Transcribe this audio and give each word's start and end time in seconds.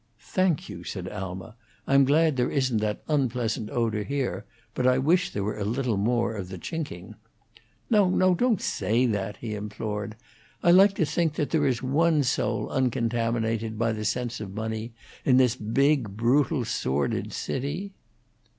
"Thank 0.33 0.67
you," 0.67 0.83
said 0.83 1.07
Alma. 1.09 1.55
"I'm 1.85 2.05
glad 2.05 2.35
there 2.35 2.49
isn't 2.49 2.79
that 2.79 3.03
unpleasant 3.07 3.69
odor 3.69 4.01
here; 4.03 4.45
but 4.73 4.87
I 4.87 4.97
wish 4.97 5.29
there 5.29 5.43
was 5.43 5.59
a 5.59 5.63
little 5.63 5.95
more 5.95 6.33
of 6.35 6.49
the 6.49 6.57
chinking." 6.57 7.13
"No, 7.87 8.09
no! 8.09 8.33
Don't 8.33 8.59
say 8.59 9.05
that!" 9.05 9.37
he 9.37 9.53
implored. 9.53 10.15
"I 10.63 10.71
like 10.71 10.95
to 10.95 11.05
think 11.05 11.35
that 11.35 11.51
there 11.51 11.67
is 11.67 11.83
one 11.83 12.23
soul 12.23 12.67
uncontaminated 12.69 13.77
by 13.77 13.91
the 13.91 14.03
sense 14.03 14.39
of 14.39 14.55
money 14.55 14.91
in 15.23 15.37
this 15.37 15.55
big, 15.55 16.17
brutal, 16.17 16.65
sordid 16.65 17.31
city." 17.31 17.93